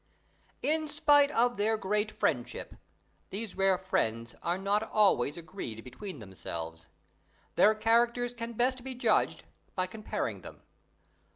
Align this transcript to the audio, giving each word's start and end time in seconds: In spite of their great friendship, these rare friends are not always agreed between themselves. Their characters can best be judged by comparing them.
In 0.63 0.87
spite 0.87 1.29
of 1.29 1.57
their 1.57 1.77
great 1.77 2.09
friendship, 2.11 2.73
these 3.29 3.55
rare 3.55 3.77
friends 3.77 4.33
are 4.41 4.57
not 4.57 4.81
always 4.91 5.37
agreed 5.37 5.83
between 5.83 6.17
themselves. 6.17 6.87
Their 7.53 7.75
characters 7.75 8.33
can 8.33 8.53
best 8.53 8.83
be 8.83 8.95
judged 8.95 9.43
by 9.75 9.85
comparing 9.85 10.41
them. 10.41 10.63